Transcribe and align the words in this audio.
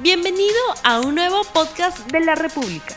Bienvenido 0.00 0.54
a 0.84 1.00
un 1.00 1.16
nuevo 1.16 1.42
podcast 1.52 2.08
de 2.12 2.20
la 2.20 2.36
República. 2.36 2.94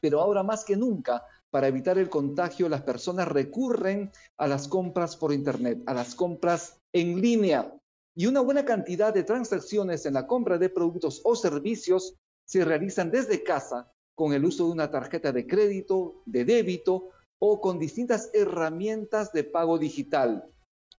Pero 0.00 0.20
ahora 0.20 0.44
más 0.44 0.64
que 0.64 0.76
nunca, 0.76 1.24
para 1.50 1.66
evitar 1.66 1.98
el 1.98 2.08
contagio, 2.08 2.68
las 2.68 2.82
personas 2.82 3.26
recurren 3.26 4.12
a 4.36 4.46
las 4.46 4.68
compras 4.68 5.16
por 5.16 5.32
Internet, 5.32 5.82
a 5.86 5.94
las 5.94 6.14
compras 6.14 6.78
en 6.92 7.20
línea. 7.20 7.74
Y 8.14 8.26
una 8.26 8.42
buena 8.42 8.64
cantidad 8.64 9.12
de 9.12 9.24
transacciones 9.24 10.06
en 10.06 10.14
la 10.14 10.28
compra 10.28 10.56
de 10.56 10.68
productos 10.68 11.20
o 11.24 11.34
servicios 11.34 12.14
se 12.44 12.64
realizan 12.64 13.10
desde 13.10 13.42
casa 13.42 13.90
con 14.14 14.32
el 14.34 14.44
uso 14.44 14.66
de 14.66 14.72
una 14.72 14.92
tarjeta 14.92 15.32
de 15.32 15.48
crédito, 15.48 16.22
de 16.26 16.44
débito 16.44 17.08
o 17.40 17.60
con 17.60 17.80
distintas 17.80 18.30
herramientas 18.34 19.32
de 19.32 19.42
pago 19.42 19.78
digital 19.78 20.48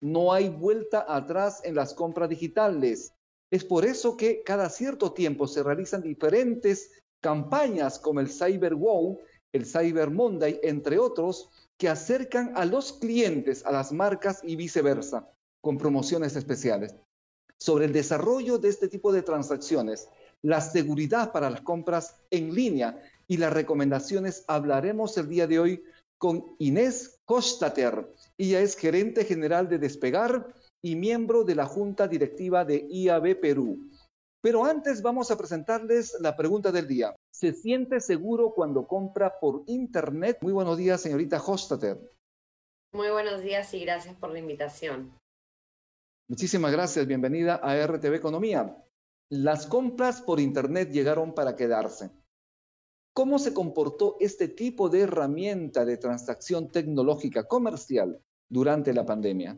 no 0.01 0.33
hay 0.33 0.49
vuelta 0.49 1.05
atrás 1.07 1.61
en 1.63 1.75
las 1.75 1.93
compras 1.93 2.29
digitales. 2.29 3.13
Es 3.51 3.63
por 3.63 3.85
eso 3.85 4.17
que 4.17 4.43
cada 4.43 4.69
cierto 4.69 5.13
tiempo 5.13 5.47
se 5.47 5.63
realizan 5.63 6.01
diferentes 6.01 6.91
campañas 7.21 7.99
como 7.99 8.19
el 8.19 8.29
Cyber 8.29 8.75
Wow, 8.75 9.19
el 9.53 9.65
Cyber 9.65 10.09
Monday, 10.09 10.59
entre 10.63 10.97
otros, 10.97 11.49
que 11.77 11.89
acercan 11.89 12.53
a 12.55 12.65
los 12.65 12.93
clientes 12.93 13.65
a 13.65 13.71
las 13.71 13.91
marcas 13.91 14.39
y 14.43 14.55
viceversa, 14.55 15.29
con 15.61 15.77
promociones 15.77 16.35
especiales. 16.35 16.95
Sobre 17.57 17.85
el 17.85 17.93
desarrollo 17.93 18.57
de 18.57 18.69
este 18.69 18.87
tipo 18.87 19.11
de 19.11 19.21
transacciones, 19.21 20.09
la 20.41 20.61
seguridad 20.61 21.31
para 21.31 21.49
las 21.49 21.61
compras 21.61 22.15
en 22.31 22.55
línea 22.55 22.99
y 23.27 23.37
las 23.37 23.53
recomendaciones 23.53 24.43
hablaremos 24.47 25.17
el 25.17 25.29
día 25.29 25.45
de 25.45 25.59
hoy 25.59 25.83
con 26.17 26.55
Inés 26.57 27.19
Kostater. 27.25 28.07
Ella 28.37 28.61
es 28.61 28.75
gerente 28.75 29.25
general 29.25 29.69
de 29.69 29.77
Despegar 29.77 30.53
y 30.81 30.95
miembro 30.95 31.43
de 31.43 31.55
la 31.55 31.65
Junta 31.65 32.07
Directiva 32.07 32.65
de 32.65 32.87
IAB 32.89 33.39
Perú. 33.39 33.89
Pero 34.41 34.65
antes 34.65 35.03
vamos 35.03 35.29
a 35.29 35.37
presentarles 35.37 36.17
la 36.19 36.35
pregunta 36.35 36.71
del 36.71 36.87
día. 36.87 37.15
¿Se 37.31 37.53
siente 37.53 37.99
seguro 37.99 38.53
cuando 38.55 38.87
compra 38.87 39.39
por 39.39 39.63
Internet? 39.67 40.39
Muy 40.41 40.53
buenos 40.53 40.77
días, 40.77 41.01
señorita 41.01 41.39
Hostater. 41.39 41.99
Muy 42.93 43.09
buenos 43.09 43.41
días 43.43 43.73
y 43.73 43.81
gracias 43.81 44.15
por 44.15 44.31
la 44.31 44.39
invitación. 44.39 45.15
Muchísimas 46.27 46.71
gracias. 46.71 47.05
Bienvenida 47.05 47.55
a 47.55 47.85
RTV 47.85 48.15
Economía. 48.15 48.75
Las 49.29 49.67
compras 49.67 50.21
por 50.21 50.39
Internet 50.39 50.89
llegaron 50.91 51.33
para 51.33 51.55
quedarse. 51.55 52.09
¿Cómo 53.13 53.39
se 53.39 53.53
comportó 53.53 54.17
este 54.19 54.47
tipo 54.47 54.89
de 54.89 55.01
herramienta 55.01 55.85
de 55.85 55.97
transacción 55.97 56.71
tecnológica 56.71 57.43
comercial 57.43 58.21
durante 58.51 58.93
la 58.93 59.05
pandemia? 59.05 59.57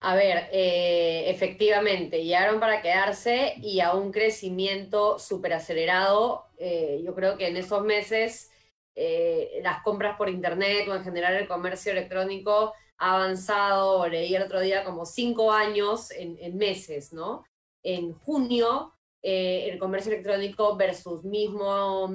A 0.00 0.14
ver, 0.14 0.48
eh, 0.52 1.30
efectivamente, 1.30 2.22
llegaron 2.22 2.60
para 2.60 2.82
quedarse 2.82 3.54
y 3.62 3.80
a 3.80 3.94
un 3.94 4.12
crecimiento 4.12 5.18
súper 5.18 5.54
acelerado. 5.54 6.44
Eh, 6.58 7.00
yo 7.04 7.14
creo 7.14 7.38
que 7.38 7.48
en 7.48 7.56
esos 7.56 7.82
meses 7.82 8.50
eh, 8.94 9.60
las 9.62 9.82
compras 9.82 10.16
por 10.18 10.28
Internet 10.28 10.86
o 10.88 10.94
en 10.94 11.02
general 11.02 11.34
el 11.34 11.48
comercio 11.48 11.92
electrónico 11.92 12.74
ha 12.98 13.14
avanzado, 13.16 14.06
leí 14.06 14.34
el 14.34 14.42
otro 14.42 14.60
día, 14.60 14.84
como 14.84 15.06
cinco 15.06 15.50
años 15.50 16.10
en, 16.10 16.36
en 16.38 16.56
meses, 16.56 17.12
¿no? 17.12 17.44
En 17.82 18.12
junio 18.12 18.92
el 19.22 19.76
comercio 19.80 20.12
electrónico 20.12 20.76
versus 20.76 21.24
mismo 21.24 22.14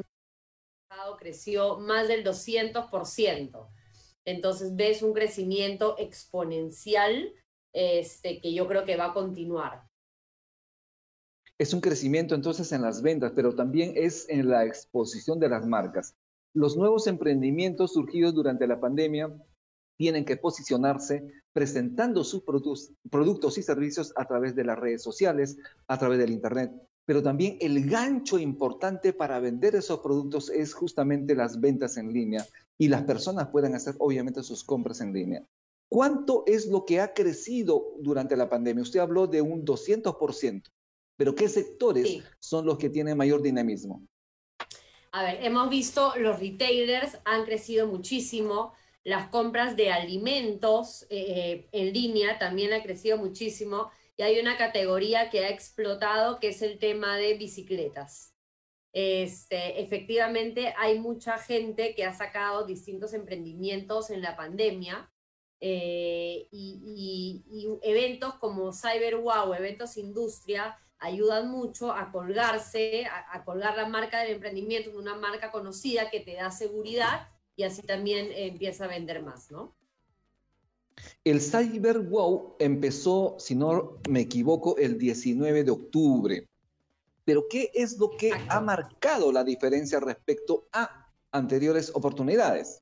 creció 1.19 1.77
más 1.77 2.07
del 2.07 2.23
200%. 2.23 3.69
Entonces 4.25 4.75
ves 4.75 5.01
un 5.01 5.13
crecimiento 5.13 5.95
exponencial 5.97 7.33
este, 7.73 8.41
que 8.41 8.53
yo 8.53 8.67
creo 8.67 8.85
que 8.85 8.97
va 8.97 9.07
a 9.07 9.13
continuar. 9.13 9.83
Es 11.57 11.73
un 11.73 11.81
crecimiento 11.81 12.33
entonces 12.33 12.71
en 12.71 12.81
las 12.81 13.01
ventas, 13.01 13.33
pero 13.35 13.55
también 13.55 13.93
es 13.95 14.27
en 14.29 14.49
la 14.49 14.65
exposición 14.65 15.39
de 15.39 15.49
las 15.49 15.65
marcas. 15.65 16.15
Los 16.53 16.75
nuevos 16.75 17.07
emprendimientos 17.07 17.93
surgidos 17.93 18.33
durante 18.33 18.67
la 18.67 18.79
pandemia 18.79 19.31
tienen 19.97 20.25
que 20.25 20.37
posicionarse 20.37 21.27
presentando 21.53 22.23
sus 22.23 22.43
productos 22.43 23.57
y 23.57 23.61
servicios 23.63 24.11
a 24.15 24.25
través 24.25 24.55
de 24.55 24.63
las 24.63 24.79
redes 24.79 25.03
sociales, 25.03 25.57
a 25.87 25.97
través 25.99 26.17
del 26.17 26.31
Internet 26.31 26.71
pero 27.11 27.21
también 27.21 27.57
el 27.59 27.89
gancho 27.89 28.39
importante 28.39 29.11
para 29.11 29.37
vender 29.41 29.75
esos 29.75 29.99
productos 29.99 30.49
es 30.49 30.73
justamente 30.73 31.35
las 31.35 31.59
ventas 31.59 31.97
en 31.97 32.13
línea 32.13 32.47
y 32.77 32.87
las 32.87 33.03
personas 33.03 33.49
pueden 33.49 33.75
hacer 33.75 33.95
obviamente 33.99 34.41
sus 34.43 34.63
compras 34.63 35.01
en 35.01 35.11
línea. 35.11 35.45
¿Cuánto 35.89 36.45
es 36.47 36.67
lo 36.67 36.85
que 36.85 37.01
ha 37.01 37.13
crecido 37.13 37.95
durante 37.99 38.37
la 38.37 38.47
pandemia? 38.47 38.83
Usted 38.83 39.01
habló 39.01 39.27
de 39.27 39.41
un 39.41 39.65
200%, 39.65 40.63
pero 41.17 41.35
¿qué 41.35 41.49
sectores 41.49 42.23
son 42.39 42.65
los 42.65 42.77
que 42.77 42.89
tienen 42.89 43.17
mayor 43.17 43.41
dinamismo? 43.41 44.07
A 45.11 45.23
ver, 45.23 45.43
hemos 45.43 45.69
visto 45.69 46.13
los 46.15 46.39
retailers 46.39 47.17
han 47.25 47.43
crecido 47.43 47.87
muchísimo, 47.87 48.71
las 49.03 49.27
compras 49.27 49.75
de 49.75 49.91
alimentos 49.91 51.05
eh, 51.09 51.67
en 51.73 51.91
línea 51.91 52.39
también 52.39 52.71
ha 52.71 52.81
crecido 52.81 53.17
muchísimo 53.17 53.91
y 54.21 54.23
hay 54.23 54.39
una 54.39 54.55
categoría 54.55 55.31
que 55.31 55.45
ha 55.45 55.49
explotado 55.49 56.39
que 56.39 56.49
es 56.49 56.61
el 56.61 56.77
tema 56.77 57.17
de 57.17 57.33
bicicletas. 57.33 58.35
Este, 58.93 59.81
efectivamente, 59.81 60.75
hay 60.77 60.99
mucha 60.99 61.39
gente 61.39 61.95
que 61.95 62.05
ha 62.05 62.13
sacado 62.13 62.67
distintos 62.67 63.15
emprendimientos 63.15 64.11
en 64.11 64.21
la 64.21 64.35
pandemia 64.35 65.11
eh, 65.59 66.47
y, 66.51 67.43
eventos 67.81 68.35
como 68.35 68.71
Cyber 68.73 69.15
Wow, 69.17 69.55
eventos 69.55 69.97
industria, 69.97 70.77
ayudan 70.99 71.49
mucho 71.49 71.91
a 71.91 72.11
colgarse, 72.11 73.07
a, 73.07 73.25
a, 73.35 73.43
colgar 73.43 73.75
la 73.75 73.87
marca 73.87 74.19
del 74.19 74.33
emprendimiento 74.33 74.91
en 74.91 74.97
una 74.97 75.15
marca 75.15 75.49
conocida 75.49 76.11
que 76.11 76.19
te 76.19 76.35
da 76.35 76.51
seguridad 76.51 77.27
y 77.55 77.63
así 77.63 77.81
también 77.81 78.29
empieza 78.35 78.85
a 78.85 78.89
vender 78.89 79.23
más, 79.23 79.49
¿no? 79.49 79.75
El 81.23 81.41
Cyber 81.41 81.99
Wow 81.99 82.55
empezó, 82.59 83.35
si 83.39 83.55
no 83.55 83.99
me 84.09 84.21
equivoco, 84.21 84.77
el 84.77 84.97
19 84.97 85.63
de 85.63 85.71
octubre. 85.71 86.47
Pero 87.23 87.45
¿qué 87.49 87.71
es 87.73 87.97
lo 87.97 88.11
que 88.17 88.31
ha 88.49 88.61
marcado 88.61 89.31
la 89.31 89.43
diferencia 89.43 89.99
respecto 89.99 90.67
a 90.71 91.11
anteriores 91.31 91.91
oportunidades? 91.93 92.81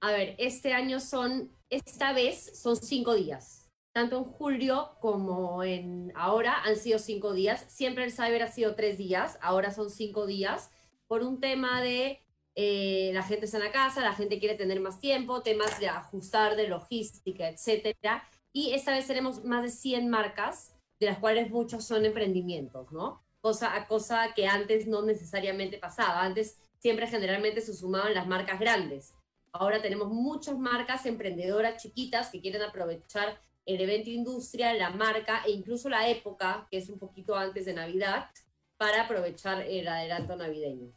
A 0.00 0.12
ver, 0.12 0.34
este 0.38 0.72
año 0.72 1.00
son, 1.00 1.50
esta 1.70 2.12
vez 2.12 2.58
son 2.60 2.76
cinco 2.76 3.14
días. 3.14 3.70
Tanto 3.92 4.18
en 4.18 4.24
julio 4.24 4.90
como 5.00 5.62
en 5.62 6.12
ahora 6.14 6.62
han 6.64 6.76
sido 6.76 6.98
cinco 6.98 7.32
días. 7.32 7.64
Siempre 7.68 8.04
el 8.04 8.12
Cyber 8.12 8.42
ha 8.42 8.52
sido 8.52 8.74
tres 8.74 8.98
días, 8.98 9.38
ahora 9.40 9.70
son 9.70 9.90
cinco 9.90 10.26
días, 10.26 10.70
por 11.06 11.22
un 11.22 11.40
tema 11.40 11.80
de 11.80 12.20
eh, 12.58 13.10
la 13.12 13.22
gente 13.22 13.44
está 13.44 13.58
en 13.58 13.64
la 13.64 13.70
casa, 13.70 14.00
la 14.00 14.14
gente 14.14 14.40
quiere 14.40 14.54
tener 14.54 14.80
más 14.80 14.98
tiempo, 14.98 15.42
temas 15.42 15.78
de 15.78 15.88
ajustar 15.88 16.56
de 16.56 16.68
logística, 16.68 17.48
etcétera. 17.50 18.26
Y 18.50 18.72
esta 18.72 18.92
vez 18.92 19.06
tenemos 19.06 19.44
más 19.44 19.62
de 19.62 19.68
100 19.68 20.08
marcas, 20.08 20.74
de 20.98 21.06
las 21.06 21.18
cuales 21.18 21.50
muchos 21.50 21.84
son 21.84 22.06
emprendimientos, 22.06 22.90
¿no? 22.90 23.22
Cosa 23.42 23.86
cosa 23.86 24.32
que 24.34 24.46
antes 24.46 24.86
no 24.86 25.02
necesariamente 25.02 25.76
pasaba. 25.76 26.22
Antes 26.22 26.58
siempre 26.78 27.06
generalmente 27.06 27.60
se 27.60 27.74
sumaban 27.74 28.14
las 28.14 28.26
marcas 28.26 28.58
grandes. 28.58 29.12
Ahora 29.52 29.82
tenemos 29.82 30.08
muchas 30.08 30.58
marcas 30.58 31.04
emprendedoras 31.04 31.82
chiquitas 31.82 32.30
que 32.30 32.40
quieren 32.40 32.62
aprovechar 32.62 33.38
el 33.66 33.80
evento 33.82 34.08
industria, 34.08 34.72
la 34.72 34.90
marca 34.90 35.42
e 35.44 35.50
incluso 35.50 35.90
la 35.90 36.08
época, 36.08 36.66
que 36.70 36.78
es 36.78 36.88
un 36.88 36.98
poquito 36.98 37.34
antes 37.34 37.66
de 37.66 37.74
Navidad, 37.74 38.30
para 38.78 39.02
aprovechar 39.02 39.60
el 39.62 39.86
adelanto 39.88 40.36
navideño. 40.36 40.92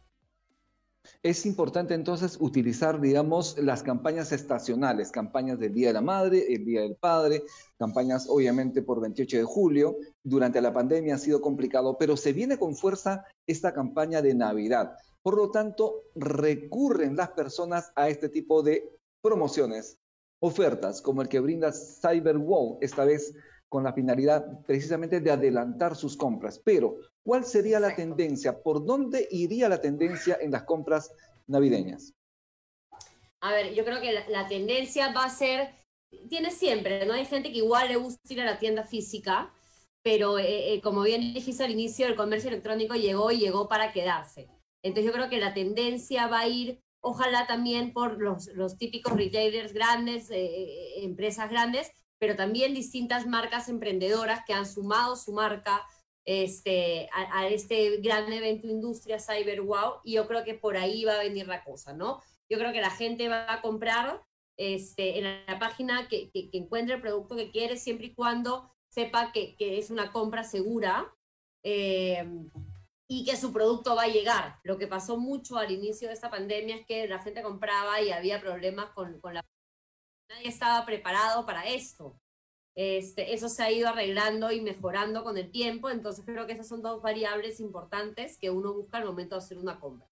Es 1.23 1.45
importante 1.45 1.93
entonces 1.93 2.37
utilizar, 2.39 2.99
digamos, 2.99 3.57
las 3.57 3.83
campañas 3.83 4.31
estacionales, 4.31 5.11
campañas 5.11 5.59
del 5.59 5.73
Día 5.73 5.87
de 5.87 5.93
la 5.93 6.01
Madre, 6.01 6.53
el 6.53 6.65
Día 6.65 6.81
del 6.81 6.95
Padre, 6.95 7.43
campañas 7.77 8.27
obviamente 8.29 8.81
por 8.81 9.01
28 9.01 9.37
de 9.37 9.43
julio. 9.43 9.97
Durante 10.23 10.61
la 10.61 10.73
pandemia 10.73 11.15
ha 11.15 11.19
sido 11.19 11.41
complicado, 11.41 11.97
pero 11.97 12.15
se 12.15 12.33
viene 12.33 12.57
con 12.57 12.75
fuerza 12.75 13.25
esta 13.47 13.73
campaña 13.73 14.21
de 14.21 14.33
Navidad. 14.33 14.95
Por 15.21 15.35
lo 15.35 15.51
tanto, 15.51 16.03
recurren 16.15 17.15
las 17.15 17.31
personas 17.31 17.91
a 17.95 18.09
este 18.09 18.29
tipo 18.29 18.63
de 18.63 18.97
promociones, 19.21 19.97
ofertas, 20.41 21.01
como 21.01 21.21
el 21.21 21.27
que 21.27 21.41
brinda 21.41 21.73
CyberWow, 21.73 22.77
esta 22.81 23.03
vez 23.03 23.33
con 23.67 23.83
la 23.83 23.93
finalidad 23.93 24.61
precisamente 24.65 25.19
de 25.19 25.31
adelantar 25.31 25.95
sus 25.95 26.17
compras. 26.17 26.59
Pero, 26.63 26.97
¿cuál 27.23 27.45
sería 27.45 27.79
la 27.79 27.95
tendencia? 27.95 28.61
¿Por 28.61 28.85
dónde 28.85 29.27
iría 29.31 29.69
la 29.69 29.81
tendencia 29.81 30.37
en 30.41 30.51
las 30.51 30.63
compras 30.63 31.11
navideñas? 31.47 32.13
A 33.41 33.53
ver, 33.53 33.73
yo 33.73 33.85
creo 33.85 34.01
que 34.01 34.11
la, 34.27 34.47
tendencia 34.47 35.13
va 35.13 35.25
a 35.25 35.29
ser, 35.29 35.69
tiene 36.29 36.51
siempre, 36.51 37.05
¿no? 37.05 37.13
Hay 37.13 37.25
gente 37.25 37.51
que 37.51 37.59
igual 37.59 37.87
le 37.87 37.95
gusta 37.95 38.33
ir 38.33 38.41
a 38.41 38.45
la 38.45 38.59
tienda 38.59 38.83
física, 38.83 39.53
pero 40.03 40.39
eh, 40.39 40.73
eh, 40.73 40.81
como 40.81 41.03
bien 41.03 41.33
dijiste 41.33 41.63
al 41.63 41.71
inicio, 41.71 42.07
el 42.07 42.15
comercio 42.15 42.49
electrónico 42.49 42.95
llegó 42.95 43.31
y 43.31 43.39
llegó 43.39 43.69
para 43.69 43.93
quedarse. 43.93 44.49
Entonces 44.83 45.05
yo 45.05 45.13
creo 45.13 45.29
que 45.29 45.39
la 45.39 45.53
tendencia 45.53 46.27
va 46.27 46.39
a 46.39 46.47
ir, 46.47 46.81
ojalá 47.01 47.47
también 47.47 47.93
por 47.93 48.21
los, 48.21 48.47
los 48.47 48.77
típicos 48.77 49.13
retailers 49.13 49.73
grandes, 49.73 50.29
eh, 50.31 51.03
empresas 51.03 51.49
grandes, 51.49 51.91
pero 52.17 52.35
también 52.35 52.73
distintas 52.73 53.25
marcas 53.25 53.69
emprendedoras 53.69 54.41
que 54.45 54.53
han 54.53 54.65
sumado 54.65 55.15
su 55.15 55.31
marca 55.31 55.81
este, 56.25 57.09
a, 57.13 57.47
este 57.47 57.97
gran 57.97 58.31
evento 58.31 58.67
industria 58.67 59.19
Cyber 59.19 59.61
Wow 59.61 60.01
y 60.03 60.13
yo 60.13 60.27
creo 60.27 60.43
que 60.43 60.53
por 60.53 60.77
ahí 60.77 61.05
va 61.05 61.15
a 61.15 61.23
venir 61.23 61.47
la 61.47 61.63
cosa, 61.63 61.93
¿no? 61.93 62.21
Yo 62.49 62.57
creo 62.57 62.71
que 62.71 62.81
la 62.81 62.91
gente 62.91 63.27
va 63.29 63.51
a 63.51 63.61
comprar 63.61 64.21
este, 64.57 65.17
en 65.19 65.45
la 65.45 65.59
página 65.59 66.07
que, 66.07 66.29
que, 66.31 66.49
encuentre 66.53 66.95
el 66.95 67.01
producto 67.01 67.35
que 67.35 67.51
quiere 67.51 67.77
siempre 67.77 68.07
y 68.07 68.13
cuando 68.13 68.71
sepa 68.89 69.31
que, 69.31 69.55
que 69.55 69.77
es 69.77 69.89
una 69.89 70.11
compra 70.11 70.43
segura 70.43 71.13
eh, 71.63 72.27
y 73.07 73.25
que 73.25 73.37
su 73.37 73.53
producto 73.53 73.95
va 73.95 74.03
a 74.03 74.07
llegar. 74.07 74.59
Lo 74.63 74.77
que 74.77 74.87
pasó 74.87 75.17
mucho 75.17 75.57
al 75.57 75.71
inicio 75.71 76.07
de 76.07 76.13
esta 76.13 76.29
pandemia 76.29 76.75
es 76.77 76.85
que 76.85 77.07
la 77.07 77.19
gente 77.19 77.41
compraba 77.41 78.01
y 78.01 78.11
había 78.11 78.41
problemas 78.41 78.91
con, 78.91 79.19
con 79.19 79.33
la 79.33 79.43
nadie 80.29 80.47
estaba 80.47 80.85
preparado 80.85 81.45
para 81.45 81.65
esto. 81.65 82.19
Este, 82.81 83.33
eso 83.33 83.49
se 83.49 83.61
ha 83.61 83.69
ido 83.69 83.89
arreglando 83.89 84.53
y 84.53 84.61
mejorando 84.61 85.25
con 85.25 85.37
el 85.37 85.51
tiempo, 85.51 85.89
entonces 85.89 86.23
creo 86.25 86.47
que 86.47 86.53
esas 86.53 86.69
son 86.69 86.81
dos 86.81 87.01
variables 87.01 87.59
importantes 87.59 88.37
que 88.37 88.51
uno 88.51 88.73
busca 88.73 88.99
al 88.99 89.03
momento 89.03 89.35
de 89.35 89.39
hacer 89.39 89.57
una 89.57 89.81
compra. 89.81 90.07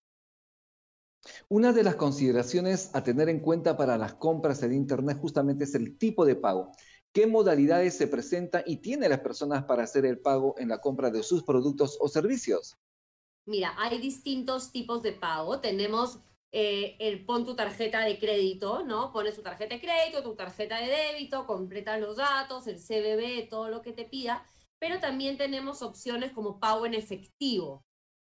Una 1.48 1.72
de 1.72 1.84
las 1.84 1.96
consideraciones 1.96 2.94
a 2.94 3.06
tener 3.06 3.30
en 3.30 3.40
cuenta 3.40 3.78
para 3.78 3.98
las 3.98 4.16
compras 4.16 4.64
en 4.64 4.74
Internet 4.74 5.18
justamente 5.18 5.64
es 5.64 5.76
el 5.76 5.98
tipo 5.98 6.26
de 6.26 6.36
pago. 6.36 6.74
¿Qué 7.14 7.26
modalidades 7.26 7.96
se 7.96 8.08
presentan 8.08 8.64
y 8.66 8.82
tienen 8.82 9.12
las 9.12 9.22
personas 9.22 9.64
para 9.64 9.84
hacer 9.84 10.06
el 10.06 10.20
pago 10.20 10.56
en 10.58 10.68
la 10.68 10.82
compra 10.82 11.10
de 11.10 11.24
sus 11.24 11.44
productos 11.44 11.98
o 12.02 12.10
servicios? 12.10 12.76
Mira, 13.46 13.76
hay 13.78 13.98
distintos 14.00 14.74
tipos 14.74 15.02
de 15.04 15.14
pago. 15.14 15.62
Tenemos 15.62 16.20
eh, 16.52 16.96
el 17.00 17.26
pon 17.26 17.46
tu 17.46 17.56
tarjeta 17.56 18.02
de 18.02 18.18
crédito, 18.20 18.84
¿no? 18.84 19.12
Pones 19.12 19.36
tu 19.36 19.42
tarjeta 19.42 19.76
de 19.76 19.82
crédito, 19.82 20.24
tu 20.24 20.36
tarjeta 20.36 20.80
de 20.80 20.88
débito, 20.88 21.46
completas 21.46 22.00
los 22.00 22.18
datos, 22.18 22.68
el 22.68 22.80
CBB, 22.80 23.50
todo 23.50 23.70
lo 23.70 23.82
que 23.82 23.94
te 23.94 24.06
pida, 24.06 24.46
pero 24.80 25.00
también 25.00 25.38
tenemos 25.38 25.82
opciones 25.82 26.32
como 26.32 26.60
pago 26.60 26.86
en 26.86 26.94
efectivo. 26.94 27.86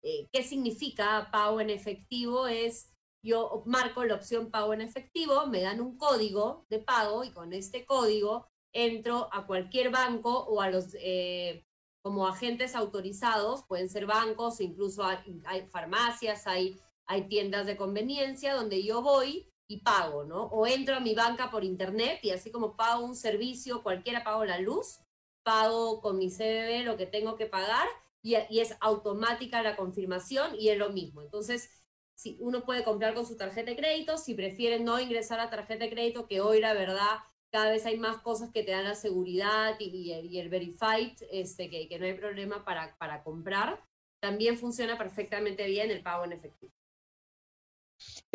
Eh, 0.04 0.28
¿Qué 0.32 0.44
significa 0.44 1.30
pago 1.32 1.60
en 1.60 1.70
efectivo? 1.70 2.48
Es 2.48 2.94
yo 3.24 3.64
marco 3.66 4.04
la 4.06 4.16
opción 4.16 4.52
pago 4.52 4.74
en 4.74 4.82
efectivo, 4.82 5.48
me 5.48 5.62
dan 5.62 5.82
un 5.82 5.98
código 5.98 6.66
de 6.70 6.80
pago 6.80 7.24
y 7.24 7.32
con 7.32 7.54
este 7.54 7.86
código 7.86 8.48
entro 8.72 9.30
a 9.32 9.48
cualquier 9.48 9.90
banco 9.90 10.46
o 10.46 10.62
a 10.62 10.70
los 10.70 10.96
eh, 11.00 11.66
como 12.04 12.28
agentes 12.28 12.76
autorizados, 12.76 13.64
pueden 13.64 13.90
ser 13.90 14.06
bancos, 14.06 14.62
incluso 14.62 15.04
hay 15.04 15.68
farmacias, 15.72 16.46
hay 16.46 16.80
hay 17.07 17.28
tiendas 17.28 17.66
de 17.66 17.78
conveniencia 17.78 18.54
donde 18.54 18.84
yo 18.84 19.02
voy 19.02 19.52
y 19.68 19.81
pago, 19.81 20.24
¿no? 20.24 20.44
O 20.46 20.68
entro 20.68 20.96
a 20.96 21.00
mi 21.00 21.16
banca 21.16 21.50
por 21.50 21.63
internet 21.63 22.19
y 22.24 22.31
así 22.31 22.52
como 22.52 22.75
pago 22.75 23.06
un 23.06 23.16
servicio, 23.16 23.84
cualquiera 23.84 24.24
pago 24.24 24.46
la 24.46 24.60
luz, 24.60 25.00
pago 25.44 26.02
con 26.02 26.18
mi 26.18 26.30
CBB 26.30 26.84
lo 26.86 26.98
que 26.98 27.06
tengo 27.06 27.36
que 27.36 27.46
pagar 27.46 27.88
y, 28.22 28.36
es 28.36 28.75
automática 28.81 29.62
la 29.62 29.75
confirmación 29.75 30.56
y 30.60 30.69
es 30.69 30.78
lo 30.78 30.90
mismo. 30.90 31.22
Entonces, 31.22 31.69
si 32.16 32.38
uno 32.40 32.63
puede 32.66 32.84
comprar 32.84 33.13
con 33.13 33.25
su 33.25 33.38
tarjeta 33.38 33.72
de 33.72 33.78
crédito, 33.78 34.18
si 34.18 34.34
prefiere 34.34 34.80
no 34.80 35.00
ingresar 35.00 35.40
a 35.40 35.50
tarjeta 35.50 35.86
de 35.86 35.92
crédito, 35.92 36.28
que 36.28 36.42
hoy 36.42 36.60
la 36.60 36.74
verdad 36.74 37.19
cada 37.52 37.69
vez 37.72 37.86
hay 37.86 37.98
más 37.98 38.18
cosas 38.18 38.52
que 38.52 38.63
te 38.63 38.72
dan 38.72 38.84
la 38.84 38.96
seguridad 38.96 39.75
y, 39.80 40.40
el 40.40 40.50
verified, 40.50 41.13
este, 41.31 41.69
que, 41.69 41.88
que 41.88 42.00
no 42.00 42.06
hay 42.06 42.13
problema 42.13 42.66
para, 42.66 42.98
para 42.98 43.24
comprar, 43.24 43.84
también 44.19 44.57
funciona 44.57 44.98
perfectamente 44.98 45.66
bien 45.68 45.92
el 45.92 46.02
pago 46.02 46.25
en 46.25 46.34
efectivo. 46.34 46.75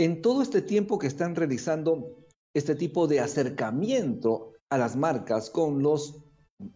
En 0.00 0.22
todo 0.22 0.40
este 0.40 0.62
tiempo 0.62 0.98
que 0.98 1.08
están 1.08 1.36
realizando 1.36 2.24
este 2.54 2.74
tipo 2.74 3.06
de 3.06 3.20
acercamiento 3.20 4.54
a 4.70 4.78
las 4.78 4.96
marcas 4.96 5.50
con 5.50 5.82
los 5.82 6.24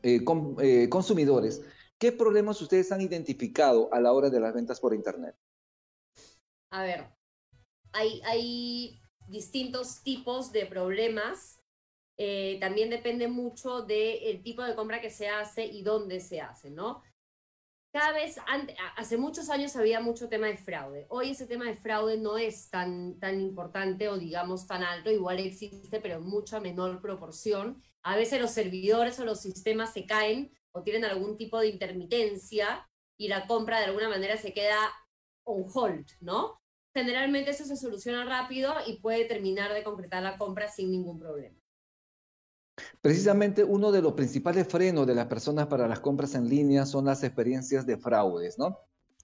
eh, 0.03 0.23
eh, 0.61 0.89
consumidores, 0.91 1.63
¿qué 1.97 2.13
problemas 2.13 2.61
ustedes 2.61 2.93
han 2.93 3.01
identificado 3.01 3.89
a 3.95 4.01
la 4.03 4.13
hora 4.13 4.29
de 4.29 4.41
las 4.41 4.53
ventas 4.53 4.79
por 4.79 4.93
Internet? 4.93 5.35
A 6.71 6.83
ver, 6.83 7.07
hay, 7.93 9.01
distintos 9.29 10.03
tipos 10.03 10.53
de 10.53 10.67
problemas. 10.67 11.63
Eh, 12.19 12.59
también 12.61 12.91
depende 12.91 13.27
mucho 13.27 13.81
del 13.81 14.43
tipo 14.43 14.63
de 14.63 14.75
compra 14.75 15.01
que 15.01 15.09
se 15.09 15.29
hace 15.29 15.65
y 15.65 15.83
dónde 15.83 16.21
se 16.21 16.43
hace, 16.43 16.69
¿no? 16.69 17.03
Cada 17.95 18.11
vez, 18.11 18.39
hace 18.97 19.17
muchos 19.17 19.49
años 19.51 19.77
había 19.77 20.01
mucho 20.01 20.29
tema 20.29 20.49
de 20.49 20.57
fraude. 20.57 21.07
Hoy 21.11 21.31
ese 21.31 21.47
tema 21.47 21.67
de 21.67 21.77
fraude 21.77 22.19
no 22.19 22.37
es 22.37 22.69
tan, 22.69 23.21
tan 23.21 23.41
importante 23.41 24.09
o 24.09 24.19
digamos 24.19 24.67
tan 24.67 24.83
alto, 24.83 25.13
igual 25.13 25.39
existe, 25.39 26.01
pero 26.01 26.17
en 26.17 26.25
mucha 26.25 26.59
menor 26.59 27.01
proporción. 27.01 27.81
A 28.03 28.17
veces 28.17 28.41
los 28.41 28.51
servidores 28.51 29.21
o 29.21 29.25
los 29.25 29.41
sistemas 29.41 29.93
se 29.93 30.07
caen 30.07 30.51
o 30.73 30.83
tienen 30.83 31.05
algún 31.05 31.37
tipo 31.37 31.61
de 31.61 31.69
intermitencia 31.69 32.85
y 33.17 33.29
la 33.29 33.47
compra 33.47 33.79
de 33.79 33.85
alguna 33.85 34.09
manera 34.09 34.37
se 34.39 34.53
queda 34.53 34.93
on 35.45 35.65
hold, 35.73 36.09
¿no? 36.21 36.61
Generalmente 36.93 37.53
eso 37.53 37.65
se 37.65 37.77
soluciona 37.77 38.25
rápido 38.25 38.75
y 38.89 38.99
puede 38.99 39.25
terminar 39.27 39.73
de 39.73 39.85
concretar 39.85 40.21
la 40.21 40.37
compra 40.37 40.67
sin 40.67 40.91
ningún 40.91 41.21
problema. 41.21 41.64
Precisamente 43.01 43.63
uno 43.63 43.93
de 43.93 44.03
los 44.03 44.15
principales 44.15 44.67
frenos 44.67 45.07
de 45.07 45.15
las 45.15 45.27
personas 45.27 45.67
para 45.67 45.87
las 45.87 46.01
compras 46.01 46.35
en 46.35 46.49
línea 46.49 46.87
son 46.87 47.05
las 47.05 47.23
experiencias 47.23 47.87
de 47.87 47.99
fraudes, 47.99 48.59
¿no? 48.59 48.81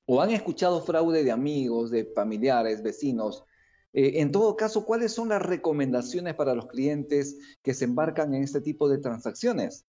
O 0.07 0.21
han 0.21 0.30
escuchado 0.30 0.83
fraude 0.83 1.25
de 1.25 1.33
amigos, 1.33 1.90
de 1.90 2.04
familiares, 2.14 2.83
vecinos. 2.83 3.45
Eh, 3.92 4.21
en 4.21 4.30
todo 4.30 4.57
caso, 4.57 4.85
¿cuáles 4.85 5.12
son 5.12 5.30
las 5.30 5.42
recomendaciones 5.42 6.35
para 6.35 6.54
los 6.54 6.66
clientes 6.66 7.38
que 7.62 7.75
se 7.75 7.87
embarcan 7.87 8.35
en 8.35 8.45
este 8.45 8.61
tipo 8.61 8.88
de 8.88 8.99
transacciones? 8.99 9.87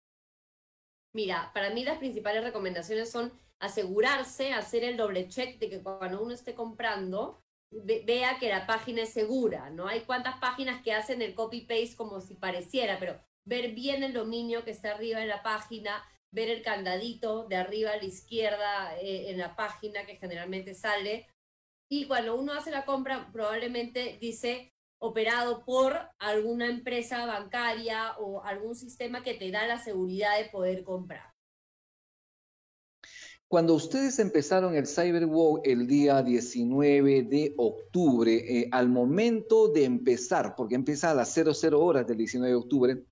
Mira, 1.13 1.51
para 1.53 1.71
mí 1.71 1.85
las 1.85 1.99
principales 1.99 2.45
recomendaciones 2.45 3.11
son 3.11 3.33
asegurarse, 3.59 4.53
hacer 4.53 4.85
el 4.85 4.97
doble 4.97 5.29
check 5.29 5.59
de 5.59 5.69
que 5.69 5.83
cuando 5.83 6.23
uno 6.23 6.33
esté 6.33 6.55
comprando, 6.55 7.43
vea 7.71 8.39
que 8.39 8.49
la 8.49 8.67
página 8.67 9.03
es 9.03 9.11
segura, 9.11 9.71
¿no? 9.71 9.87
Hay 9.87 10.01
cuantas 10.01 10.39
páginas 10.41 10.83
que 10.83 10.93
hacen 10.93 11.21
el 11.21 11.35
copy-paste 11.35 11.97
como 11.97 12.21
si 12.21 12.35
pareciera, 12.35 12.99
pero 12.99 13.21
ver 13.45 13.73
bien 13.73 14.03
el 14.03 14.13
dominio 14.13 14.65
que 14.65 14.71
está 14.71 14.93
arriba 14.93 15.23
en 15.23 15.29
la 15.29 15.43
página, 15.43 16.03
ver 16.31 16.49
el 16.49 16.63
candadito 16.63 17.47
de 17.47 17.57
arriba 17.57 17.93
a 17.93 17.97
la 17.97 18.05
izquierda 18.05 18.97
eh, 19.01 19.31
en 19.31 19.39
la 19.39 19.57
página 19.57 20.07
que 20.07 20.17
generalmente 20.17 20.75
sale. 20.75 21.27
Y 21.89 22.07
cuando 22.07 22.37
uno 22.37 22.53
hace 22.53 22.71
la 22.71 22.85
compra, 22.85 23.31
probablemente 23.33 24.19
dice 24.21 24.73
operado 25.03 25.65
por 25.65 25.97
alguna 26.19 26.69
empresa 26.69 27.27
bancaria 27.27 28.17
o 28.19 28.45
algún 28.45 28.75
sistema 28.75 29.23
que 29.23 29.35
te 29.35 29.51
da 29.51 29.67
la 29.67 29.83
seguridad 29.83 30.39
de 30.39 30.51
poder 30.51 30.85
comprar. 30.85 31.31
Cuando 33.49 33.75
ustedes 33.75 34.21
empezaron 34.21 34.77
el 34.77 34.87
CyberWalk 34.87 35.67
el 35.67 35.89
día 35.89 36.23
19 36.23 37.25
de 37.25 37.55
octubre, 37.57 38.33
eh, 38.33 38.69
al 38.71 38.89
momento 38.89 39.67
de 39.73 39.85
empezar, 39.85 40.55
porque 40.55 40.77
empieza 40.77 41.11
a 41.11 41.15
las 41.15 41.35
00 41.35 41.81
horas 41.81 42.07
del 42.07 42.19
19 42.19 42.49
de 42.49 42.57
octubre, 42.57 43.05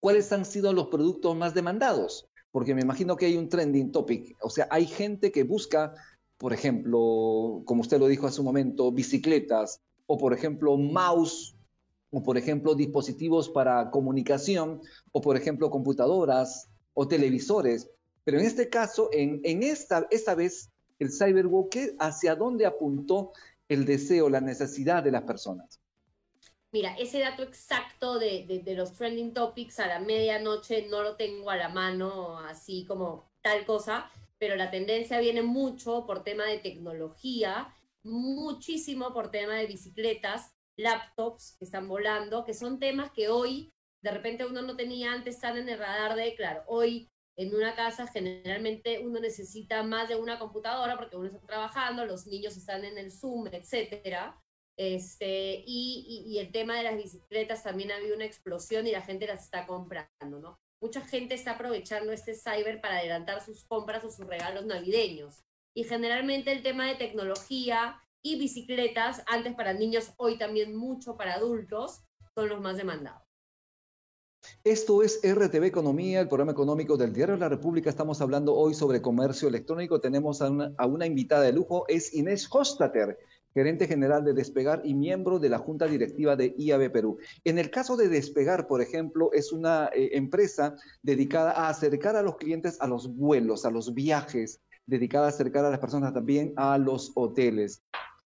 ¿Cuáles 0.00 0.32
han 0.32 0.44
sido 0.44 0.72
los 0.72 0.88
productos 0.88 1.36
más 1.36 1.54
demandados? 1.54 2.28
Porque 2.50 2.74
me 2.74 2.82
imagino 2.82 3.16
que 3.16 3.26
hay 3.26 3.36
un 3.36 3.48
trending 3.48 3.92
topic. 3.92 4.36
O 4.40 4.50
sea, 4.50 4.66
hay 4.70 4.86
gente 4.86 5.30
que 5.30 5.44
busca, 5.44 5.94
por 6.38 6.52
ejemplo, 6.52 7.62
como 7.64 7.82
usted 7.82 7.98
lo 7.98 8.06
dijo 8.06 8.26
hace 8.26 8.40
un 8.40 8.46
momento, 8.46 8.92
bicicletas, 8.92 9.80
o 10.06 10.16
por 10.16 10.32
ejemplo, 10.32 10.76
mouse, 10.76 11.56
o 12.10 12.22
por 12.22 12.38
ejemplo, 12.38 12.74
dispositivos 12.74 13.50
para 13.50 13.90
comunicación, 13.90 14.80
o 15.12 15.20
por 15.20 15.36
ejemplo, 15.36 15.70
computadoras 15.70 16.68
o 16.94 17.06
televisores. 17.08 17.90
Pero 18.24 18.38
en 18.38 18.46
este 18.46 18.68
caso, 18.68 19.10
en, 19.12 19.62
esta, 19.62 20.34
vez, 20.34 20.70
el 20.98 21.12
cyberwalk, 21.12 21.76
¿hacia 21.98 22.34
dónde 22.34 22.66
apuntó 22.66 23.32
el 23.68 23.84
deseo, 23.84 24.28
la 24.28 24.40
necesidad 24.40 25.02
de 25.02 25.12
las 25.12 25.22
personas? 25.22 25.80
Mira, 26.76 26.94
ese 26.98 27.20
dato 27.20 27.42
exacto 27.42 28.18
de, 28.18 28.62
los 28.76 28.92
trending 28.92 29.32
topics 29.32 29.80
a 29.80 29.86
la 29.86 29.98
medianoche 29.98 30.86
no 30.90 31.02
lo 31.02 31.16
tengo 31.16 31.48
a 31.48 31.56
la 31.56 31.70
mano, 31.70 32.38
así 32.40 32.84
como 32.84 33.32
tal 33.40 33.64
cosa, 33.64 34.10
pero 34.36 34.56
la 34.56 34.70
tendencia 34.70 35.18
viene 35.18 35.40
mucho 35.40 36.04
por 36.04 36.22
tema 36.22 36.44
de 36.44 36.58
tecnología, 36.58 37.74
muchísimo 38.02 39.14
por 39.14 39.30
tema 39.30 39.54
de 39.54 39.64
bicicletas, 39.64 40.54
laptops 40.76 41.56
que 41.58 41.64
están 41.64 41.88
volando, 41.88 42.44
que 42.44 42.52
son 42.52 42.78
temas 42.78 43.10
que 43.10 43.30
hoy 43.30 43.72
de 44.02 44.10
repente 44.10 44.44
uno 44.44 44.60
no 44.60 44.76
tenía 44.76 45.14
antes, 45.14 45.36
están 45.36 45.56
en 45.56 45.70
el 45.70 45.78
radar 45.78 46.14
de, 46.14 46.34
claro, 46.34 46.62
hoy 46.66 47.10
en 47.36 47.54
una 47.54 47.74
casa 47.74 48.06
generalmente 48.06 49.00
uno 49.02 49.18
necesita 49.18 49.82
más 49.82 50.10
de 50.10 50.16
una 50.16 50.38
computadora 50.38 50.98
porque 50.98 51.16
uno 51.16 51.28
está 51.28 51.40
trabajando, 51.40 52.04
los 52.04 52.26
niños 52.26 52.54
están 52.54 52.84
en 52.84 52.98
el 52.98 53.10
Zoom, 53.10 53.46
etcétera. 53.46 54.38
Este, 54.76 55.64
y, 55.66 56.24
y, 56.26 56.38
el 56.38 56.52
tema 56.52 56.76
de 56.76 56.82
las 56.82 56.96
bicicletas 56.96 57.62
también 57.62 57.90
ha 57.90 57.96
habido 57.96 58.14
una 58.14 58.26
explosión 58.26 58.86
y 58.86 58.92
la 58.92 59.00
gente 59.00 59.26
las 59.26 59.44
está 59.44 59.66
comprando, 59.66 60.38
¿no? 60.38 60.60
Mucha 60.82 61.00
gente 61.00 61.34
está 61.34 61.52
aprovechando 61.52 62.12
este 62.12 62.34
cyber 62.34 62.82
para 62.82 62.98
adelantar 62.98 63.42
sus 63.42 63.64
compras 63.64 64.04
o 64.04 64.10
sus 64.10 64.26
regalos 64.26 64.66
navideños. 64.66 65.42
Y 65.74 65.84
generalmente 65.84 66.52
el 66.52 66.62
tema 66.62 66.86
de 66.86 66.96
tecnología 66.96 68.02
y 68.22 68.38
bicicletas, 68.38 69.22
antes 69.26 69.54
para 69.54 69.72
niños, 69.72 70.12
hoy 70.18 70.36
también 70.36 70.76
mucho 70.76 71.16
para 71.16 71.34
adultos, 71.34 72.02
son 72.34 72.48
los 72.50 72.60
más 72.60 72.76
demandados. 72.76 73.22
Esto 74.64 75.02
es 75.02 75.20
RTV 75.22 75.64
Economía, 75.64 76.20
el 76.20 76.28
programa 76.28 76.52
económico 76.52 76.96
del 76.96 77.12
Diario 77.12 77.34
de 77.34 77.40
la 77.40 77.48
República. 77.48 77.90
Estamos 77.90 78.20
hablando 78.20 78.54
hoy 78.54 78.74
sobre 78.74 79.02
comercio 79.02 79.48
electrónico. 79.48 80.00
Tenemos 80.00 80.42
a 80.42 80.48
una, 80.48 81.06
invitada 81.06 81.42
de 81.42 81.52
lujo, 81.52 81.84
es 81.88 82.14
Inés 82.14 82.48
Hostater, 82.50 83.18
gerente 83.56 83.86
general 83.86 84.22
de 84.22 84.34
Despegar 84.34 84.82
y 84.84 84.92
miembro 84.92 85.38
de 85.38 85.48
la 85.48 85.56
Junta 85.56 85.86
Directiva 85.86 86.36
de 86.36 86.54
IAB 86.58 86.92
Perú. 86.92 87.16
En 87.42 87.58
el 87.58 87.70
caso 87.70 87.96
de 87.96 88.10
Despegar, 88.10 88.66
por 88.66 88.82
ejemplo, 88.82 89.30
es 89.32 89.50
una 89.50 89.88
eh, 89.94 90.10
empresa 90.12 90.76
dedicada 91.00 91.52
a 91.52 91.70
acercar 91.70 92.16
a 92.16 92.22
los 92.22 92.36
clientes 92.36 92.76
a 92.82 92.86
los 92.86 93.08
vuelos, 93.16 93.64
a 93.64 93.70
los 93.70 93.94
viajes, 93.94 94.60
dedicada 94.84 95.24
a 95.24 95.30
acercar 95.30 95.64
a 95.64 95.70
las 95.70 95.78
personas 95.78 96.12
también 96.12 96.52
a 96.56 96.76
los 96.76 97.12
hoteles. 97.14 97.82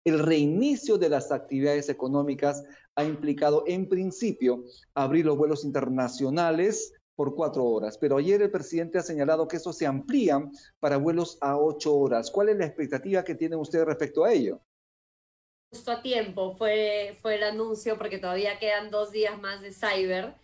El 0.04 0.18
reinicio 0.18 0.98
de 0.98 1.10
las 1.10 1.30
actividades 1.30 1.88
económicas 1.88 2.64
ha 2.96 3.04
implicado 3.04 3.62
en 3.68 3.88
principio 3.88 4.64
abrir 4.92 5.24
los 5.26 5.38
vuelos 5.38 5.64
internacionales 5.64 6.94
por 7.14 7.36
cuatro 7.36 7.64
horas, 7.64 7.96
pero 7.96 8.16
ayer 8.16 8.42
el 8.42 8.50
presidente 8.50 8.98
ha 8.98 9.02
señalado 9.02 9.46
que 9.46 9.58
eso 9.58 9.72
se 9.72 9.86
amplía 9.86 10.44
para 10.80 10.96
vuelos 10.96 11.38
a 11.40 11.56
ocho 11.56 11.94
horas. 11.94 12.28
¿Cuál 12.28 12.48
es 12.48 12.56
la 12.56 12.66
expectativa 12.66 13.22
que 13.22 13.36
tienen 13.36 13.60
ustedes 13.60 13.86
respecto 13.86 14.24
a 14.24 14.32
ello? 14.32 14.60
Justo 15.72 15.90
a 15.90 16.02
tiempo 16.02 16.54
fue, 16.56 17.16
fue 17.20 17.36
el 17.36 17.42
anuncio 17.42 17.98
porque 17.98 18.18
todavía 18.18 18.58
quedan 18.58 18.90
dos 18.90 19.10
días 19.10 19.40
más 19.40 19.62
de 19.62 19.72
Cyber. 19.72 20.34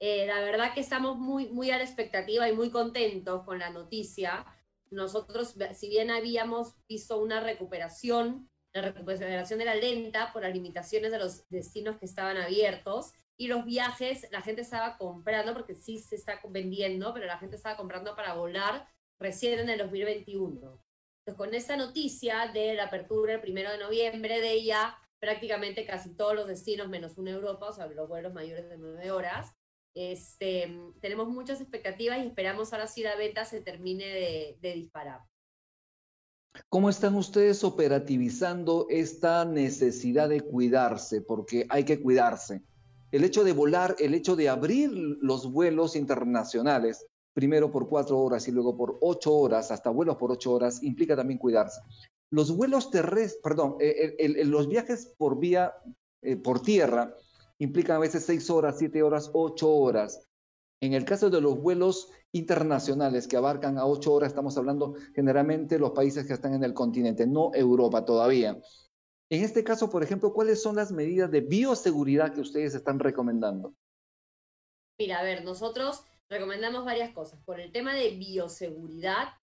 Eh, 0.00 0.26
la 0.26 0.40
verdad 0.40 0.74
que 0.74 0.80
estamos 0.80 1.18
muy, 1.18 1.48
muy 1.48 1.70
a 1.70 1.76
la 1.76 1.84
expectativa 1.84 2.48
y 2.48 2.54
muy 2.54 2.70
contentos 2.70 3.44
con 3.44 3.58
la 3.58 3.70
noticia. 3.70 4.46
Nosotros, 4.90 5.54
si 5.74 5.88
bien 5.88 6.10
habíamos 6.10 6.74
visto 6.88 7.20
una 7.20 7.40
recuperación 7.40 8.48
la 8.72 8.82
recuperación 8.82 9.60
era 9.60 9.74
lenta 9.74 10.32
por 10.32 10.42
las 10.42 10.52
limitaciones 10.52 11.10
de 11.10 11.18
los 11.18 11.48
destinos 11.48 11.96
que 11.98 12.04
estaban 12.04 12.36
abiertos 12.36 13.12
y 13.36 13.46
los 13.46 13.64
viajes, 13.64 14.28
la 14.30 14.42
gente 14.42 14.62
estaba 14.62 14.98
comprando, 14.98 15.52
porque 15.52 15.74
sí 15.74 15.98
se 15.98 16.16
está 16.16 16.40
vendiendo, 16.48 17.14
pero 17.14 17.26
la 17.26 17.38
gente 17.38 17.56
estaba 17.56 17.76
comprando 17.76 18.14
para 18.14 18.34
volar 18.34 18.88
recién 19.18 19.58
en 19.60 19.70
el 19.70 19.78
2021. 19.78 20.80
Con 21.36 21.54
esta 21.54 21.76
noticia 21.76 22.50
de 22.52 22.74
la 22.74 22.84
apertura 22.84 23.34
el 23.34 23.40
primero 23.40 23.70
de 23.70 23.78
noviembre, 23.78 24.40
de 24.40 24.52
ella 24.52 24.96
prácticamente 25.20 25.84
casi 25.84 26.14
todos 26.14 26.34
los 26.34 26.46
destinos, 26.46 26.88
menos 26.88 27.18
una 27.18 27.32
Europa, 27.32 27.68
o 27.68 27.72
sea, 27.72 27.86
los 27.86 28.08
vuelos 28.08 28.32
mayores 28.32 28.68
de 28.68 28.78
nueve 28.78 29.10
horas, 29.10 29.52
este, 29.94 30.72
tenemos 31.00 31.28
muchas 31.28 31.60
expectativas 31.60 32.18
y 32.18 32.26
esperamos 32.26 32.72
ahora 32.72 32.86
sí 32.86 33.02
la 33.02 33.16
venta 33.16 33.44
se 33.44 33.60
termine 33.60 34.56
de 34.60 34.72
disparar. 34.74 35.22
¿Cómo 36.68 36.90
están 36.90 37.14
ustedes 37.14 37.64
operativizando 37.64 38.86
esta 38.90 39.44
necesidad 39.44 40.28
de 40.28 40.40
cuidarse? 40.40 41.20
Porque 41.20 41.66
hay 41.68 41.84
que 41.84 42.00
cuidarse. 42.00 42.62
El 43.10 43.24
hecho 43.24 43.44
de 43.44 43.52
volar, 43.52 43.96
el 43.98 44.14
hecho 44.14 44.36
de 44.36 44.48
abrir 44.48 44.90
los 44.92 45.50
vuelos 45.50 45.96
internacionales, 45.96 47.06
primero 47.38 47.70
por 47.70 47.88
cuatro 47.88 48.18
horas 48.18 48.48
y 48.48 48.50
luego 48.50 48.76
por 48.76 48.98
ocho 49.00 49.32
horas, 49.32 49.70
hasta 49.70 49.90
vuelos 49.90 50.16
por 50.16 50.32
ocho 50.32 50.54
horas, 50.54 50.82
implica 50.82 51.14
también 51.14 51.38
cuidarse. 51.38 51.80
Los 52.30 52.50
vuelos 52.50 52.90
terrestres, 52.90 53.40
perdón, 53.40 53.76
eh, 53.78 54.44
los 54.44 54.66
viajes 54.66 55.14
por 55.16 55.38
vía, 55.38 55.72
eh, 56.20 56.34
por 56.34 56.62
tierra, 56.62 57.14
implican 57.58 57.94
a 57.94 58.00
veces 58.00 58.24
seis 58.24 58.50
horas, 58.50 58.74
siete 58.76 59.04
horas, 59.04 59.30
ocho 59.34 59.72
horas. 59.72 60.28
En 60.80 60.94
el 60.94 61.04
caso 61.04 61.30
de 61.30 61.40
los 61.40 61.62
vuelos 61.62 62.10
internacionales 62.32 63.28
que 63.28 63.36
abarcan 63.36 63.78
a 63.78 63.86
ocho 63.86 64.14
horas, 64.14 64.30
estamos 64.30 64.58
hablando 64.58 64.96
generalmente 65.14 65.78
los 65.78 65.92
países 65.92 66.26
que 66.26 66.32
están 66.32 66.54
en 66.54 66.64
el 66.64 66.74
continente, 66.74 67.24
no 67.24 67.52
Europa 67.54 68.04
todavía. 68.04 68.60
En 69.30 69.44
este 69.44 69.62
caso, 69.62 69.88
por 69.88 70.02
ejemplo, 70.02 70.32
¿cuáles 70.32 70.60
son 70.60 70.74
las 70.74 70.90
medidas 70.90 71.30
de 71.30 71.42
bioseguridad 71.42 72.34
que 72.34 72.40
ustedes 72.40 72.74
están 72.74 72.98
recomendando? 72.98 73.74
Mira, 74.98 75.20
a 75.20 75.22
ver, 75.22 75.44
nosotros 75.44 76.02
recomendamos 76.30 76.84
varias 76.84 77.12
cosas. 77.12 77.40
Por 77.44 77.60
el 77.60 77.72
tema 77.72 77.94
de 77.94 78.10
bioseguridad, 78.10 79.34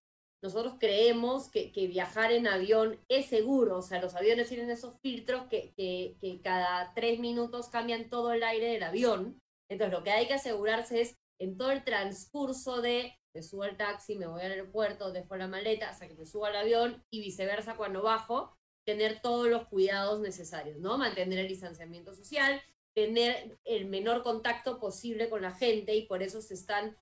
nosotros 0.42 0.74
creemos 0.78 1.50
que, 1.50 1.70
viajar 1.88 2.32
en 2.32 2.46
avión 2.46 3.00
es 3.08 3.26
seguro, 3.26 3.78
o 3.78 3.82
sea, 3.82 4.00
los 4.00 4.14
aviones 4.14 4.48
tienen 4.48 4.70
esos 4.70 4.98
filtros 5.00 5.46
que, 5.48 5.74
que 5.76 6.40
cada 6.42 6.92
tres 6.94 7.18
minutos 7.18 7.68
cambian 7.68 8.10
todo 8.10 8.32
el 8.32 8.42
aire 8.42 8.68
del 8.68 8.82
avión. 8.82 9.40
Entonces, 9.68 9.96
lo 9.96 10.04
que 10.04 10.10
hay 10.10 10.26
que 10.26 10.34
asegurarse 10.34 11.00
es 11.00 11.16
en 11.40 11.56
todo 11.56 11.70
el 11.72 11.84
transcurso 11.84 12.80
de 12.80 13.14
me 13.36 13.42
subo 13.42 13.64
al 13.64 13.76
taxi, 13.76 14.16
me 14.16 14.26
voy 14.26 14.40
al 14.40 14.52
aeropuerto, 14.52 15.12
dejo 15.12 15.36
la 15.36 15.46
maleta 15.46 15.90
hasta 15.90 16.08
que 16.08 16.14
me 16.14 16.24
subo 16.24 16.46
al 16.46 16.56
avión 16.56 17.04
y 17.10 17.20
viceversa 17.20 17.76
cuando 17.76 18.02
bajo, 18.02 18.56
tener 18.86 19.20
todos 19.20 19.48
los 19.48 19.66
cuidados 19.66 20.20
necesarios, 20.20 20.78
¿no? 20.78 20.96
Mantener 20.96 21.40
el 21.40 21.48
distanciamiento 21.48 22.14
social, 22.14 22.62
tener 22.96 23.58
el 23.64 23.84
menor 23.84 24.24
contacto 24.24 24.80
posible 24.80 25.30
con 25.30 25.42
la 25.42 25.52
gente 25.52 25.94
y 25.94 26.06
por 26.06 26.22
eso 26.22 26.40
se 26.40 26.54
están 26.54 26.96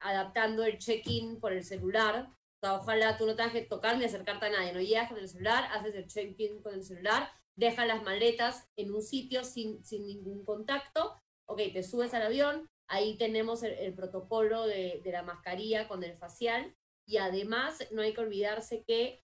adaptando 0.00 0.64
el 0.64 0.78
check-in 0.78 1.38
por 1.38 1.52
el 1.52 1.62
celular. 1.62 2.28
O 2.30 2.66
sea, 2.66 2.74
ojalá 2.80 3.18
tú 3.18 3.26
no 3.26 3.36
tengas 3.36 3.52
que 3.52 3.62
tocar 3.62 3.98
ni 3.98 4.04
acercarte 4.04 4.46
a 4.46 4.50
nadie, 4.50 4.72
no 4.72 4.80
llegas 4.80 5.10
con 5.10 5.18
el 5.18 5.28
celular, 5.28 5.68
haces 5.72 5.94
el 5.94 6.06
check-in 6.06 6.62
con 6.62 6.74
el 6.74 6.82
celular, 6.82 7.30
dejas 7.54 7.86
las 7.86 8.02
maletas 8.02 8.66
en 8.76 8.92
un 8.92 9.02
sitio 9.02 9.44
sin, 9.44 9.84
sin 9.84 10.06
ningún 10.06 10.44
contacto, 10.44 11.20
ok, 11.46 11.60
te 11.72 11.82
subes 11.82 12.14
al 12.14 12.22
avión, 12.22 12.68
Ahí 12.88 13.16
tenemos 13.16 13.62
el, 13.62 13.94
protocolo 13.94 14.66
de, 14.66 15.00
la 15.06 15.22
mascarilla 15.22 15.88
con 15.88 16.04
el 16.04 16.16
facial 16.16 16.74
y 17.06 17.16
además 17.16 17.86
no 17.90 18.02
hay 18.02 18.12
que 18.12 18.20
olvidarse 18.20 18.84
que 18.84 19.22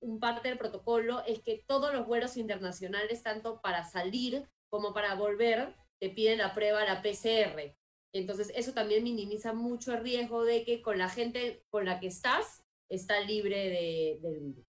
un 0.00 0.20
parte 0.20 0.48
del 0.48 0.58
protocolo 0.58 1.22
es 1.26 1.40
que 1.40 1.62
todos 1.66 1.92
los 1.92 2.06
vuelos 2.06 2.36
internacionales, 2.36 3.22
tanto 3.22 3.60
para 3.60 3.84
salir 3.84 4.48
como 4.70 4.94
para 4.94 5.14
volver, 5.14 5.74
te 5.98 6.10
piden 6.10 6.38
la 6.38 6.54
prueba, 6.54 6.84
la 6.84 7.02
PCR. 7.02 7.76
Entonces, 8.12 8.50
eso 8.54 8.72
también 8.72 9.04
minimiza 9.04 9.52
mucho 9.52 9.92
el 9.92 10.02
riesgo 10.02 10.44
de 10.44 10.64
que 10.64 10.82
con 10.82 10.98
la 10.98 11.08
gente 11.08 11.64
con 11.70 11.84
la 11.84 12.00
que 12.00 12.08
estás, 12.08 12.64
está 12.88 13.20
libre 13.20 13.56
de, 13.56 14.18
del 14.22 14.40
virus. 14.40 14.66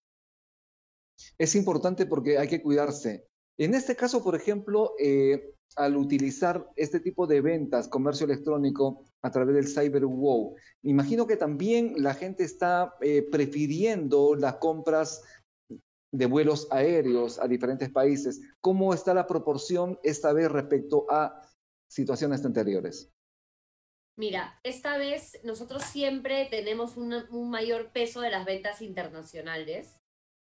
Es 1.38 1.56
importante 1.56 2.06
porque 2.06 2.38
hay 2.38 2.48
que 2.48 2.62
cuidarse. 2.62 3.28
En 3.58 3.74
este 3.74 3.96
caso, 3.96 4.24
por 4.24 4.36
ejemplo, 4.36 4.94
eh, 5.00 5.54
al 5.76 5.96
utilizar 5.98 6.68
este 6.76 7.00
tipo 7.00 7.28
de 7.28 7.42
ventas, 7.42 7.88
comercio 7.88 8.26
electrónico 8.26 9.06
a 9.22 9.32
través 9.32 9.56
del 9.56 9.68
cyber 9.68 10.06
wow, 10.06 10.56
me 10.82 10.92
imagino 10.92 11.28
que 11.28 11.38
también 11.38 11.94
la 11.98 12.14
gente 12.14 12.44
está 12.44 12.96
eh, 13.02 13.28
prefiriendo 13.32 14.36
las 14.36 14.56
compras 14.56 15.22
de 16.12 16.26
vuelos 16.26 16.68
aéreos 16.72 17.40
a 17.40 17.48
diferentes 17.48 17.90
países. 17.90 18.42
¿Cómo 18.60 18.94
está 18.94 19.14
la 19.14 19.28
proporción 19.28 20.00
esta 20.04 20.34
vez 20.34 20.52
respecto 20.52 21.06
a 21.10 21.42
situaciones 21.88 22.44
anteriores? 22.46 23.12
Mira, 24.18 24.60
esta 24.64 24.98
vez 24.98 25.40
nosotros 25.44 25.84
siempre 25.84 26.46
tenemos 26.52 26.98
un 26.98 27.50
mayor 27.50 27.92
peso 27.92 28.22
de 28.22 28.30
las 28.30 28.46
ventas 28.46 28.82
internacionales. 28.82 29.98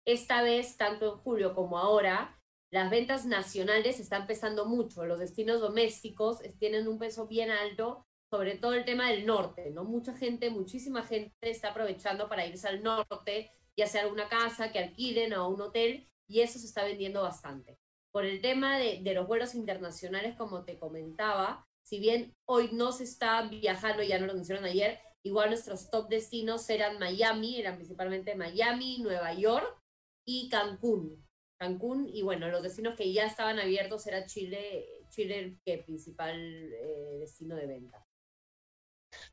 Esta 0.07 0.43
vez, 0.43 0.77
tanto 0.79 1.13
en 1.13 1.19
julio 1.19 1.55
como 1.55 1.79
ahora, 1.79 2.41
las 2.71 2.91
ventas 2.91 3.27
nacionales 3.27 4.01
están 4.01 4.27
pesando 4.27 4.67
mucho, 4.67 5.05
los 5.05 5.19
destinos 5.19 5.61
domésticos 5.61 6.41
tienen 6.59 6.89
un 6.89 6.99
peso 6.99 7.27
bien 7.27 7.51
alto, 7.51 8.07
sobre 8.31 8.57
todo 8.57 8.75
el 8.75 8.85
tema 8.85 9.11
del 9.11 9.27
norte, 9.27 9.71
¿no? 9.71 9.85
Mucha 9.85 10.15
gente, 10.15 10.51
muchísima 10.51 11.03
gente 11.03 11.33
está 11.43 11.71
aprovechando 11.71 12.29
para 12.29 12.47
irse 12.47 12.69
al 12.69 12.83
norte, 12.83 13.51
ya 13.79 13.87
sea 13.87 14.05
a 14.05 14.09
una 14.09 14.29
casa 14.29 14.73
que 14.73 14.81
alquilen 14.81 15.33
o 15.33 15.49
un 15.49 15.63
hotel, 15.63 16.11
y 16.29 16.41
eso 16.41 16.59
se 16.59 16.67
está 16.67 16.85
vendiendo 16.85 17.23
bastante. 17.23 17.79
Por 18.13 18.25
el 18.25 18.43
tema 18.43 18.79
de, 18.79 19.01
de 19.03 19.15
los 19.15 19.27
vuelos 19.27 19.55
internacionales, 19.55 20.35
como 20.37 20.65
te 20.65 20.79
comentaba, 20.79 21.67
si 21.83 22.01
bien 22.01 22.35
hoy 22.47 22.71
no 22.73 22.93
se 22.93 23.05
está 23.05 23.49
viajando, 23.49 24.03
ya 24.03 24.19
no 24.19 24.27
lo 24.27 24.33
anunciaron 24.33 24.65
ayer, 24.65 25.01
Igual 25.23 25.51
nuestros 25.51 25.91
top 25.91 26.09
destinos 26.09 26.69
eran 26.71 26.99
Miami, 26.99 27.59
eran 27.59 27.77
principalmente 27.77 28.35
Miami, 28.35 28.99
Nueva 29.03 29.35
York 29.35 29.79
y 30.25 30.49
Cancún. 30.49 31.27
Cancún 31.59 32.09
y 32.09 32.23
bueno, 32.23 32.49
los 32.49 32.63
destinos 32.63 32.97
que 32.97 33.13
ya 33.13 33.27
estaban 33.27 33.59
abiertos 33.59 34.07
era 34.07 34.25
Chile, 34.27 34.87
Chile 35.11 35.59
que 35.65 35.79
principal 35.79 36.39
eh, 36.39 37.17
destino 37.19 37.57
de 37.57 37.67
venta. 37.67 38.07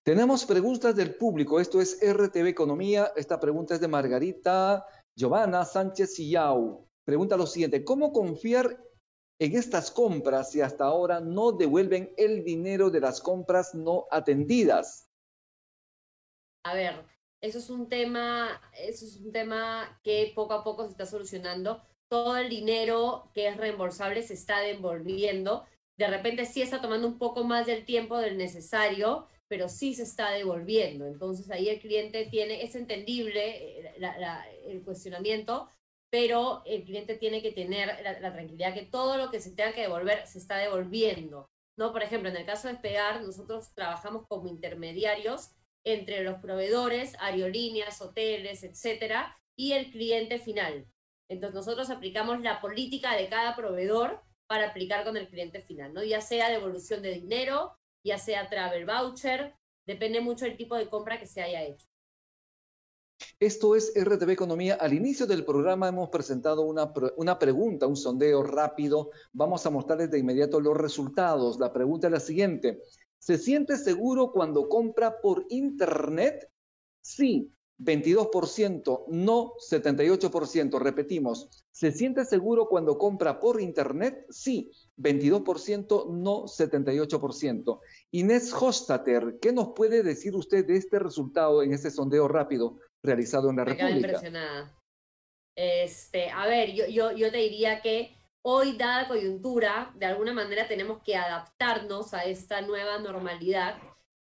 Tenemos 0.06 0.46
preguntas 0.46 0.96
del 0.96 1.16
público. 1.16 1.60
Esto 1.60 1.82
es 1.82 1.98
RTV 2.00 2.50
Economía. 2.50 3.12
Esta 3.16 3.40
pregunta 3.40 3.74
es 3.74 3.80
de 3.82 3.88
Margarita 3.88 4.86
Giovanna 5.16 5.66
Sánchez 5.66 6.14
Sillao. 6.14 6.88
Pregunta 7.04 7.36
lo 7.36 7.48
siguiente: 7.48 7.84
¿Cómo 7.84 8.14
confiar 8.14 8.80
en 9.40 9.56
estas 9.56 9.90
compras 9.90 10.52
si 10.52 10.62
hasta 10.62 10.84
ahora 10.84 11.22
no 11.22 11.54
devuelven 11.54 12.14
el 12.18 12.44
dinero 12.44 12.92
de 12.92 13.00
las 13.00 13.20
compras 13.20 13.74
no 13.74 14.06
atendidas? 14.12 15.10
A 16.66 16.76
ver, 16.76 17.04
eso 17.42 17.58
es 17.58 17.72
un 17.72 17.90
tema, 17.90 18.62
eso 18.78 19.06
es 19.06 19.18
un 19.18 19.32
tema 19.32 20.00
que 20.04 20.32
poco 20.36 20.54
a 20.54 20.64
poco 20.64 20.84
se 20.84 20.92
está 20.92 21.08
solucionando. 21.08 21.82
Todo 22.10 22.38
el 22.38 22.50
dinero 22.50 23.32
que 23.34 23.48
es 23.48 23.58
reembolsable 23.58 24.22
se 24.22 24.36
está 24.36 24.60
devolviendo. 24.60 25.66
De 25.98 26.06
repente 26.08 26.46
sí 26.46 26.62
está 26.62 26.80
tomando 26.80 27.08
un 27.08 27.18
poco 27.18 27.44
más 27.44 27.66
del 27.66 27.86
tiempo 27.86 28.20
del 28.20 28.38
necesario, 28.38 29.30
pero 29.48 29.70
sí 29.70 29.94
se 29.94 30.04
está 30.04 30.32
devolviendo. 30.32 31.06
Entonces 31.06 31.50
ahí 31.52 31.70
el 31.70 31.80
cliente 31.80 32.26
tiene, 32.26 32.64
es 32.64 32.76
entendible 32.76 33.80
eh, 33.80 33.96
el 34.68 34.84
cuestionamiento, 34.84 35.70
pero 36.10 36.64
el 36.66 36.84
cliente 36.84 37.16
tiene 37.16 37.42
que 37.42 37.52
tener 37.52 38.02
la, 38.02 38.34
tranquilidad 38.34 38.74
que 38.74 38.84
todo 38.84 39.18
lo 39.18 39.32
que 39.32 39.42
se 39.42 39.52
tenga 39.52 39.74
que 39.74 39.82
devolver 39.82 40.26
se 40.28 40.40
está 40.40 40.58
devolviendo. 40.58 41.50
¿no? 41.78 41.92
Por 41.92 42.04
ejemplo, 42.04 42.30
en 42.30 42.38
el 42.38 42.46
caso 42.46 42.68
de 42.68 42.74
Despegar, 42.74 43.22
nosotros 43.22 43.74
trabajamos 43.74 44.26
como 44.28 44.48
intermediarios 44.48 45.52
entre 45.84 46.24
los 46.24 46.40
proveedores, 46.40 47.16
aerolíneas, 47.20 48.02
hoteles, 48.02 48.64
etcétera, 48.64 49.38
y 49.56 49.74
el 49.74 49.92
cliente 49.92 50.40
final. 50.40 50.88
Entonces 51.30 51.56
nosotros 51.56 51.90
aplicamos 51.90 52.42
la 52.42 52.62
política 52.62 53.16
de 53.16 53.30
cada 53.30 53.56
proveedor 53.56 54.22
para 54.48 54.70
aplicar 54.70 55.04
con 55.04 55.18
el 55.18 55.28
cliente 55.28 55.62
final, 55.62 55.94
¿no? 55.94 56.04
Ya 56.04 56.22
sea 56.22 56.50
devolución 56.50 57.02
de 57.02 57.14
dinero, 57.14 57.78
ya 58.06 58.20
sea 58.20 58.48
travel 58.48 58.86
voucher, 58.86 59.56
depende 59.86 60.22
mucho 60.22 60.46
del 60.46 60.56
tipo 60.56 60.76
de 60.76 60.88
compra 60.88 61.20
que 61.20 61.26
se 61.26 61.42
haya 61.42 61.64
hecho. 61.64 61.88
Esto 63.40 63.76
es 63.76 63.94
RTV 63.96 64.30
Economía. 64.30 64.76
Al 64.76 64.94
inicio 64.94 65.26
del 65.26 65.44
programa 65.44 65.88
hemos 65.88 66.10
presentado 66.10 66.62
una, 66.62 66.94
una, 67.18 67.40
pregunta, 67.40 67.88
un 67.88 67.96
sondeo 67.96 68.44
rápido. 68.44 69.10
Vamos 69.34 69.66
a 69.66 69.70
mostrarles 69.72 70.12
de 70.12 70.20
inmediato 70.20 70.60
los 70.60 70.78
resultados. 70.78 71.60
La 71.60 71.74
pregunta 71.74 72.08
es 72.08 72.14
la 72.14 72.20
siguiente. 72.20 72.82
¿Se 73.18 73.38
siente 73.38 73.78
seguro 73.78 74.32
cuando 74.32 74.70
compra 74.70 75.20
por 75.22 75.46
Internet? 75.50 76.50
Sí, 77.02 77.52
22%, 77.80 79.06
no 79.10 79.54
78%. 79.58 80.80
Repetimos, 80.80 81.50
¿se 81.72 81.92
siente 81.92 82.26
seguro 82.26 82.68
cuando 82.68 82.98
compra 82.98 83.40
por 83.40 83.62
Internet? 83.62 84.26
Sí, 84.30 84.72
22%, 84.98 86.10
no 86.12 86.44
78%. 86.44 87.80
Inés 88.12 88.54
Hostater, 88.54 89.38
¿qué 89.42 89.52
nos 89.52 89.74
puede 89.74 90.04
decir 90.04 90.36
usted 90.36 90.66
de 90.66 90.78
este 90.78 91.00
resultado 91.00 91.64
en 91.64 91.74
este 91.74 91.92
sondeo 91.92 92.28
rápido 92.28 92.78
realizado 93.04 93.50
en 93.50 93.58
la 93.58 93.66
Me 93.66 93.72
República? 93.72 94.08
impresionada. 94.08 94.80
Este, 95.56 96.30
a 96.30 96.46
ver, 96.48 96.74
yo, 96.74 96.86
yo, 96.88 97.12
yo 97.12 97.32
te 97.32 97.38
diría 97.38 97.82
que 97.82 98.18
hoy, 98.42 98.78
dada 98.78 99.08
coyuntura, 99.08 99.92
de 99.96 100.06
alguna 100.06 100.34
manera 100.34 100.68
tenemos 100.68 101.02
que 101.02 101.16
adaptarnos 101.16 102.14
a 102.14 102.26
esta 102.26 102.62
nueva 102.62 103.00
normalidad. 103.00 103.78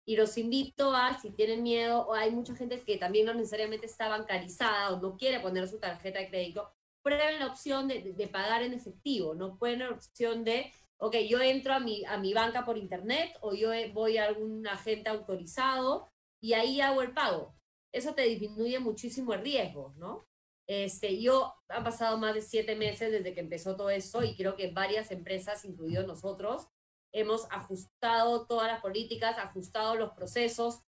Y 0.04 0.16
los 0.16 0.36
invito 0.36 0.94
a, 0.94 1.20
si 1.20 1.30
tienen 1.30 1.62
miedo, 1.62 2.06
o 2.06 2.14
hay 2.14 2.30
mucha 2.30 2.54
gente 2.56 2.82
que 2.82 2.96
también 2.96 3.26
no 3.26 3.34
necesariamente 3.34 3.86
está 3.86 4.08
bancarizada 4.08 4.92
o 4.92 5.00
no 5.00 5.16
quiere 5.16 5.40
poner 5.40 5.68
su 5.68 5.78
tarjeta 5.78 6.18
de 6.18 6.28
crédito, 6.28 6.72
prueben 7.02 7.38
la 7.38 7.46
opción 7.46 7.88
de, 7.88 8.12
de, 8.12 8.28
pagar 8.28 8.62
en 8.62 8.74
efectivo, 8.74 9.34
no 9.34 9.58
pueden 9.58 9.80
la 9.80 9.90
opción 9.90 10.44
de, 10.44 10.72
ok, 10.98 11.16
yo 11.28 11.40
entro 11.40 11.74
a 11.74 11.80
mi, 11.80 12.04
a 12.04 12.16
mi 12.18 12.32
banca 12.32 12.64
por 12.64 12.78
internet 12.78 13.36
o 13.40 13.54
yo 13.54 13.70
voy 13.92 14.18
a 14.18 14.26
algún 14.26 14.66
agente 14.66 15.10
autorizado 15.10 16.08
y 16.40 16.54
ahí 16.54 16.80
hago 16.80 17.02
el 17.02 17.12
pago. 17.12 17.54
Eso 17.92 18.14
te 18.14 18.22
disminuye 18.22 18.78
muchísimo 18.78 19.34
el 19.34 19.42
riesgo, 19.42 19.92
¿no? 19.96 20.26
Este, 20.66 21.20
yo 21.20 21.54
han 21.68 21.84
pasado 21.84 22.18
más 22.18 22.34
de 22.34 22.42
siete 22.42 22.76
meses 22.76 23.10
desde 23.10 23.34
que 23.34 23.40
empezó 23.40 23.76
todo 23.76 23.90
eso 23.90 24.22
y 24.22 24.36
creo 24.36 24.56
que 24.56 24.70
varias 24.70 25.10
empresas, 25.10 25.64
incluidos 25.64 26.06
nosotros, 26.06 26.68
hemos 27.12 27.46
ajustado 27.50 28.46
todas 28.46 28.66
las 28.68 28.80
políticas, 28.80 29.38
ajustado 29.38 29.94
los 29.96 30.12
procesos, 30.12 30.82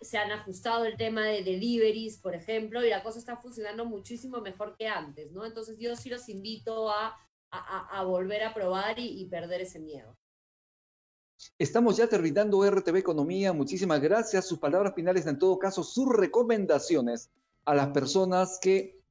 se 0.00 0.18
han 0.18 0.30
ajustado 0.30 0.84
el 0.84 0.96
tema 0.96 1.26
de 1.26 1.42
deliveries, 1.42 2.18
por 2.18 2.34
ejemplo, 2.34 2.84
y 2.84 2.90
la 2.90 3.02
cosa 3.02 3.18
está 3.18 3.36
funcionando 3.36 3.84
muchísimo 3.84 4.40
mejor 4.40 4.76
que 4.76 4.88
antes, 4.88 5.30
¿no? 5.32 5.44
Entonces 5.44 5.76
yo 5.78 5.96
sí 5.96 6.08
los 6.08 6.28
invito 6.28 6.90
a, 6.90 7.16
a, 7.50 8.02
volver 8.04 8.42
a 8.44 8.54
probar 8.54 8.98
y, 8.98 9.20
y, 9.20 9.26
perder 9.26 9.60
ese 9.62 9.78
miedo. 9.78 10.16
Estamos 11.58 11.96
ya 11.96 12.06
terminando 12.06 12.64
RTV 12.64 12.96
Economía. 12.98 13.52
Muchísimas 13.52 14.00
gracias. 14.00 14.46
Sus 14.46 14.58
palabras 14.58 14.94
finales, 14.94 15.26
en 15.26 15.38
todo 15.38 15.58
caso, 15.58 15.82
sus 15.82 16.08
recomendaciones 16.08 17.30
a 17.64 17.74
las 17.74 17.88
personas 17.88 18.58
que 18.60 19.01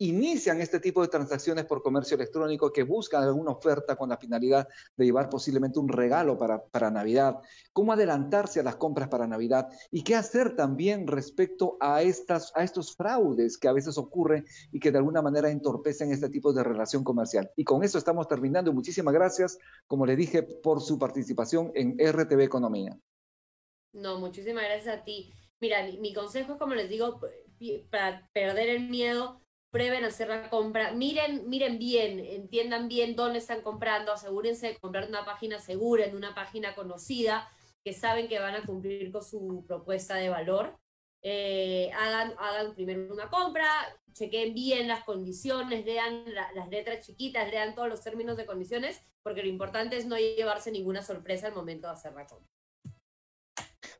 inician 0.00 0.60
este 0.62 0.80
tipo 0.80 1.02
de 1.02 1.08
transacciones 1.08 1.66
por 1.66 1.82
comercio 1.82 2.14
electrónico, 2.14 2.72
que 2.72 2.84
buscan 2.84 3.22
alguna 3.22 3.52
oferta 3.52 3.96
con 3.96 4.08
la 4.08 4.16
finalidad 4.16 4.66
de 4.96 5.04
llevar 5.04 5.28
posiblemente 5.28 5.78
un 5.78 5.88
regalo 5.88 6.38
para, 6.38 6.64
para 6.64 6.90
Navidad, 6.90 7.36
cómo 7.72 7.92
adelantarse 7.92 8.60
a 8.60 8.62
las 8.62 8.76
compras 8.76 9.08
para 9.08 9.26
Navidad 9.26 9.68
y 9.90 10.02
qué 10.02 10.14
hacer 10.14 10.56
también 10.56 11.06
respecto 11.06 11.76
a, 11.80 12.00
estas, 12.00 12.50
a 12.54 12.64
estos 12.64 12.96
fraudes 12.96 13.58
que 13.58 13.68
a 13.68 13.74
veces 13.74 13.98
ocurren 13.98 14.46
y 14.72 14.80
que 14.80 14.90
de 14.90 14.98
alguna 14.98 15.20
manera 15.20 15.50
entorpecen 15.50 16.12
este 16.12 16.30
tipo 16.30 16.54
de 16.54 16.64
relación 16.64 17.04
comercial. 17.04 17.50
Y 17.54 17.64
con 17.64 17.84
eso 17.84 17.98
estamos 17.98 18.26
terminando. 18.26 18.72
Muchísimas 18.72 19.12
gracias, 19.12 19.58
como 19.86 20.06
le 20.06 20.16
dije, 20.16 20.42
por 20.42 20.80
su 20.80 20.98
participación 20.98 21.72
en 21.74 21.98
RTV 21.98 22.40
Economía. 22.40 22.98
No, 23.92 24.18
muchísimas 24.18 24.64
gracias 24.64 24.98
a 24.98 25.04
ti. 25.04 25.34
Mira, 25.60 25.84
mi, 25.84 25.98
mi 25.98 26.14
consejo 26.14 26.54
es, 26.54 26.58
como 26.58 26.74
les 26.74 26.88
digo, 26.88 27.20
para 27.90 28.26
perder 28.32 28.70
el 28.70 28.88
miedo, 28.88 29.42
prueben 29.70 30.04
hacer 30.04 30.28
la 30.28 30.50
compra, 30.50 30.92
miren, 30.92 31.48
miren 31.48 31.78
bien, 31.78 32.18
entiendan 32.18 32.88
bien 32.88 33.14
dónde 33.14 33.38
están 33.38 33.62
comprando, 33.62 34.12
asegúrense 34.12 34.68
de 34.68 34.78
comprar 34.78 35.08
una 35.08 35.24
página 35.24 35.58
segura, 35.58 36.04
en 36.04 36.16
una 36.16 36.34
página 36.34 36.74
conocida, 36.74 37.48
que 37.84 37.92
saben 37.92 38.28
que 38.28 38.40
van 38.40 38.54
a 38.54 38.62
cumplir 38.62 39.10
con 39.12 39.24
su 39.24 39.64
propuesta 39.66 40.16
de 40.16 40.28
valor. 40.28 40.78
Eh, 41.22 41.90
hagan, 41.94 42.34
hagan 42.38 42.74
primero 42.74 43.12
una 43.12 43.28
compra, 43.30 43.68
chequen 44.12 44.54
bien 44.54 44.88
las 44.88 45.04
condiciones, 45.04 45.84
lean 45.84 46.24
las 46.54 46.68
letras 46.68 47.06
chiquitas, 47.06 47.50
lean 47.50 47.74
todos 47.74 47.88
los 47.88 48.02
términos 48.02 48.36
de 48.36 48.46
condiciones, 48.46 49.00
porque 49.22 49.42
lo 49.42 49.48
importante 49.48 49.96
es 49.96 50.06
no 50.06 50.16
llevarse 50.16 50.72
ninguna 50.72 51.02
sorpresa 51.02 51.46
al 51.46 51.54
momento 51.54 51.86
de 51.86 51.92
hacer 51.94 52.12
la 52.14 52.26
compra. 52.26 52.59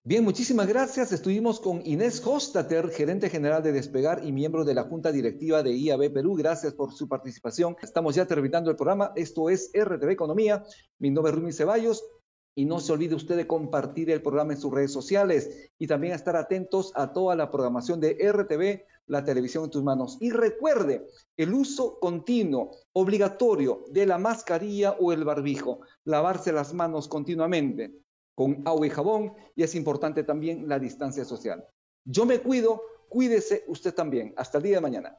Bien, 0.02 0.24
muchísimas 0.24 0.66
gracias. 0.66 1.12
Estuvimos 1.12 1.60
con 1.60 1.82
Inés 1.84 2.26
Hostater, 2.26 2.88
gerente 2.88 3.28
general 3.28 3.62
de 3.62 3.72
Despegar 3.72 4.24
y 4.24 4.32
miembro 4.32 4.64
de 4.64 4.72
la 4.72 4.84
Junta 4.84 5.12
Directiva 5.12 5.62
de 5.62 5.76
IAB 5.76 6.10
Perú. 6.10 6.36
Gracias 6.36 6.72
por 6.72 6.94
su 6.94 7.06
participación. 7.06 7.76
Estamos 7.82 8.14
ya 8.14 8.24
terminando 8.24 8.70
el 8.70 8.76
programa. 8.76 9.12
Esto 9.14 9.50
es 9.50 9.70
RTV 9.74 10.08
Economía. 10.10 10.64
Mi 10.98 11.10
nombre 11.10 11.32
es 11.32 11.38
Rumi 11.38 11.52
Ceballos. 11.52 12.02
Y 12.54 12.64
no 12.64 12.80
se 12.80 12.94
olvide 12.94 13.14
usted 13.14 13.36
de 13.36 13.46
compartir 13.46 14.10
el 14.10 14.22
programa 14.22 14.54
en 14.54 14.58
sus 14.58 14.72
redes 14.72 14.90
sociales 14.90 15.70
y 15.78 15.86
también 15.86 16.14
estar 16.14 16.34
atentos 16.34 16.92
a 16.94 17.12
toda 17.12 17.36
la 17.36 17.50
programación 17.50 18.00
de 18.00 18.16
RTV, 18.32 18.86
la 19.06 19.22
televisión 19.22 19.64
en 19.64 19.70
tus 19.70 19.82
manos. 19.82 20.16
Y 20.18 20.30
recuerde 20.30 21.08
el 21.36 21.52
uso 21.52 21.98
continuo, 22.00 22.70
obligatorio 22.94 23.84
de 23.90 24.06
la 24.06 24.16
mascarilla 24.16 24.92
o 24.92 25.12
el 25.12 25.24
barbijo, 25.24 25.80
lavarse 26.04 26.52
las 26.52 26.72
manos 26.72 27.06
continuamente 27.06 28.00
con 28.40 28.62
agua 28.64 28.86
y 28.86 28.88
jabón 28.88 29.34
y 29.54 29.64
es 29.64 29.74
importante 29.74 30.24
también 30.24 30.66
la 30.66 30.78
distancia 30.78 31.26
social. 31.26 31.62
Yo 32.06 32.24
me 32.24 32.38
cuido, 32.38 32.80
cuídese 33.10 33.64
usted 33.68 33.92
también. 33.92 34.32
Hasta 34.34 34.56
el 34.56 34.64
día 34.64 34.76
de 34.76 34.80
mañana. 34.80 35.18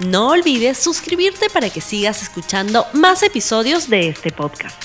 No 0.00 0.30
olvides 0.30 0.78
suscribirte 0.78 1.48
para 1.48 1.70
que 1.70 1.80
sigas 1.80 2.22
escuchando 2.22 2.84
más 2.92 3.22
episodios 3.22 3.88
de 3.88 4.08
este 4.08 4.32
podcast. 4.32 4.82